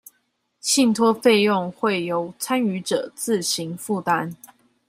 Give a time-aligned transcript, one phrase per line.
[0.59, 4.33] 信託費用會由參與者自行負擔